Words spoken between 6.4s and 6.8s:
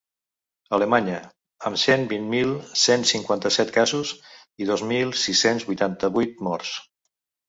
morts.